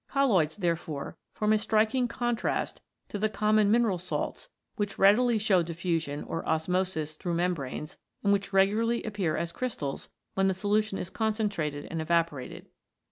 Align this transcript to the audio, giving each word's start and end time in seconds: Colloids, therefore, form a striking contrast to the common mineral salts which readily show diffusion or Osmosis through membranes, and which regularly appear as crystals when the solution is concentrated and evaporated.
Colloids, 0.07 0.55
therefore, 0.55 1.15
form 1.31 1.53
a 1.53 1.59
striking 1.59 2.07
contrast 2.07 2.81
to 3.09 3.19
the 3.19 3.29
common 3.29 3.69
mineral 3.69 3.99
salts 3.99 4.49
which 4.75 4.97
readily 4.97 5.37
show 5.37 5.61
diffusion 5.61 6.23
or 6.23 6.43
Osmosis 6.49 7.15
through 7.15 7.35
membranes, 7.35 7.97
and 8.23 8.33
which 8.33 8.51
regularly 8.51 9.03
appear 9.03 9.37
as 9.37 9.51
crystals 9.51 10.09
when 10.33 10.47
the 10.47 10.55
solution 10.55 10.97
is 10.97 11.11
concentrated 11.11 11.85
and 11.91 12.01
evaporated. 12.01 12.65